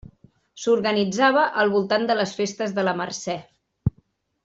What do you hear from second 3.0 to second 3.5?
Mercè.